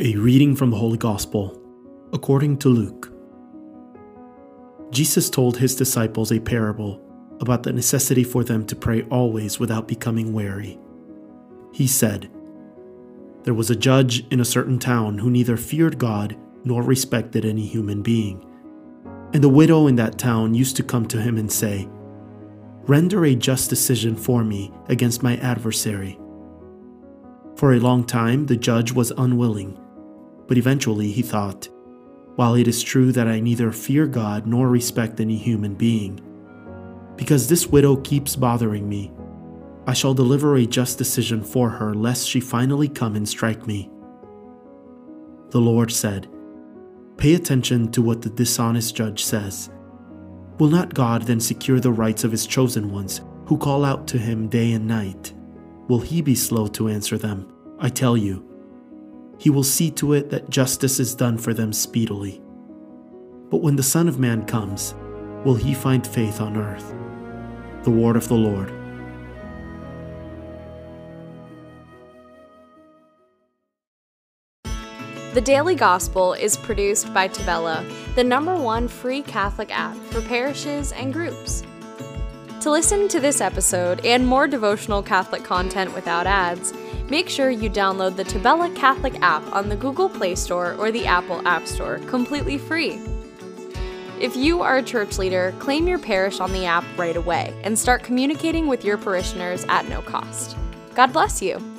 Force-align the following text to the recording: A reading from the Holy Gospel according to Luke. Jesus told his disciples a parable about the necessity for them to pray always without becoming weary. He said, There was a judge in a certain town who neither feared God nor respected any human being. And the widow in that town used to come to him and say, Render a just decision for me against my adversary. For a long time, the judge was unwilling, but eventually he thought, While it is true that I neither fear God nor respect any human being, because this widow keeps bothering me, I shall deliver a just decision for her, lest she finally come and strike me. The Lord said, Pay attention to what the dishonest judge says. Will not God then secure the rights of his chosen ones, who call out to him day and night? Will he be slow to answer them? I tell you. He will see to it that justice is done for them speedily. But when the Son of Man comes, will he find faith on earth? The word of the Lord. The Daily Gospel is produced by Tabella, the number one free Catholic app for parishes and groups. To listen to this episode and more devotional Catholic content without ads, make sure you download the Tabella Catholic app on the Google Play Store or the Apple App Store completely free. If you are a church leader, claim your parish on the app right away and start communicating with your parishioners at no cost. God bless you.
A 0.00 0.14
reading 0.14 0.54
from 0.54 0.70
the 0.70 0.76
Holy 0.76 0.96
Gospel 0.96 1.60
according 2.12 2.58
to 2.58 2.68
Luke. 2.68 3.12
Jesus 4.92 5.28
told 5.28 5.56
his 5.56 5.74
disciples 5.74 6.30
a 6.30 6.38
parable 6.38 7.02
about 7.40 7.64
the 7.64 7.72
necessity 7.72 8.22
for 8.22 8.44
them 8.44 8.64
to 8.66 8.76
pray 8.76 9.02
always 9.10 9.58
without 9.58 9.88
becoming 9.88 10.32
weary. 10.32 10.78
He 11.72 11.88
said, 11.88 12.30
There 13.42 13.54
was 13.54 13.70
a 13.70 13.76
judge 13.76 14.24
in 14.28 14.38
a 14.38 14.44
certain 14.44 14.78
town 14.78 15.18
who 15.18 15.30
neither 15.30 15.56
feared 15.56 15.98
God 15.98 16.38
nor 16.62 16.84
respected 16.84 17.44
any 17.44 17.66
human 17.66 18.00
being. 18.00 18.46
And 19.32 19.42
the 19.42 19.48
widow 19.48 19.88
in 19.88 19.96
that 19.96 20.16
town 20.16 20.54
used 20.54 20.76
to 20.76 20.84
come 20.84 21.08
to 21.08 21.20
him 21.20 21.38
and 21.38 21.50
say, 21.50 21.88
Render 22.82 23.24
a 23.24 23.34
just 23.34 23.68
decision 23.68 24.14
for 24.14 24.44
me 24.44 24.72
against 24.86 25.24
my 25.24 25.38
adversary. 25.38 26.20
For 27.56 27.72
a 27.72 27.80
long 27.80 28.04
time, 28.04 28.46
the 28.46 28.56
judge 28.56 28.92
was 28.92 29.10
unwilling, 29.10 29.76
but 30.48 30.58
eventually 30.58 31.12
he 31.12 31.22
thought, 31.22 31.68
While 32.34 32.54
it 32.54 32.66
is 32.66 32.82
true 32.82 33.12
that 33.12 33.28
I 33.28 33.38
neither 33.38 33.70
fear 33.70 34.06
God 34.06 34.46
nor 34.46 34.68
respect 34.68 35.20
any 35.20 35.36
human 35.36 35.74
being, 35.74 36.20
because 37.16 37.48
this 37.48 37.66
widow 37.66 37.96
keeps 37.96 38.34
bothering 38.34 38.88
me, 38.88 39.12
I 39.86 39.92
shall 39.92 40.14
deliver 40.14 40.56
a 40.56 40.66
just 40.66 40.98
decision 40.98 41.42
for 41.42 41.70
her, 41.70 41.94
lest 41.94 42.28
she 42.28 42.40
finally 42.40 42.88
come 42.88 43.16
and 43.16 43.28
strike 43.28 43.66
me. 43.66 43.90
The 45.50 45.60
Lord 45.60 45.90
said, 45.90 46.28
Pay 47.16 47.34
attention 47.34 47.90
to 47.92 48.02
what 48.02 48.22
the 48.22 48.30
dishonest 48.30 48.94
judge 48.94 49.24
says. 49.24 49.70
Will 50.58 50.68
not 50.68 50.94
God 50.94 51.22
then 51.22 51.40
secure 51.40 51.80
the 51.80 51.92
rights 51.92 52.22
of 52.22 52.30
his 52.30 52.46
chosen 52.46 52.92
ones, 52.92 53.22
who 53.46 53.58
call 53.58 53.84
out 53.84 54.06
to 54.08 54.18
him 54.18 54.48
day 54.48 54.72
and 54.72 54.86
night? 54.86 55.32
Will 55.88 56.00
he 56.00 56.20
be 56.20 56.34
slow 56.34 56.66
to 56.68 56.88
answer 56.88 57.16
them? 57.18 57.50
I 57.78 57.88
tell 57.88 58.16
you. 58.16 58.47
He 59.38 59.50
will 59.50 59.64
see 59.64 59.90
to 59.92 60.12
it 60.12 60.30
that 60.30 60.50
justice 60.50 60.98
is 60.98 61.14
done 61.14 61.38
for 61.38 61.54
them 61.54 61.72
speedily. 61.72 62.42
But 63.50 63.62
when 63.62 63.76
the 63.76 63.82
Son 63.82 64.08
of 64.08 64.18
Man 64.18 64.44
comes, 64.44 64.94
will 65.44 65.54
he 65.54 65.74
find 65.74 66.06
faith 66.06 66.40
on 66.40 66.56
earth? 66.56 66.92
The 67.84 67.90
word 67.90 68.16
of 68.16 68.28
the 68.28 68.34
Lord. 68.34 68.74
The 75.34 75.40
Daily 75.40 75.76
Gospel 75.76 76.32
is 76.32 76.56
produced 76.56 77.14
by 77.14 77.28
Tabella, 77.28 77.88
the 78.16 78.24
number 78.24 78.56
one 78.56 78.88
free 78.88 79.22
Catholic 79.22 79.70
app 79.70 79.96
for 80.06 80.20
parishes 80.22 80.90
and 80.90 81.12
groups. 81.12 81.62
To 82.62 82.70
listen 82.72 83.06
to 83.06 83.20
this 83.20 83.40
episode 83.40 84.04
and 84.04 84.26
more 84.26 84.48
devotional 84.48 85.00
Catholic 85.00 85.44
content 85.44 85.94
without 85.94 86.26
ads, 86.26 86.72
make 87.10 87.28
sure 87.28 87.50
you 87.50 87.70
download 87.70 88.16
the 88.16 88.24
Tabella 88.24 88.74
Catholic 88.74 89.20
app 89.22 89.42
on 89.52 89.68
the 89.68 89.76
Google 89.76 90.08
Play 90.08 90.34
Store 90.34 90.74
or 90.74 90.90
the 90.90 91.06
Apple 91.06 91.46
App 91.46 91.66
Store 91.66 91.98
completely 92.06 92.58
free. 92.58 93.00
If 94.20 94.34
you 94.34 94.62
are 94.62 94.78
a 94.78 94.82
church 94.82 95.18
leader, 95.18 95.54
claim 95.60 95.86
your 95.86 95.98
parish 95.98 96.40
on 96.40 96.52
the 96.52 96.64
app 96.66 96.84
right 96.96 97.16
away 97.16 97.54
and 97.62 97.78
start 97.78 98.02
communicating 98.02 98.66
with 98.66 98.84
your 98.84 98.98
parishioners 98.98 99.64
at 99.68 99.88
no 99.88 100.02
cost. 100.02 100.56
God 100.94 101.12
bless 101.12 101.40
you. 101.40 101.77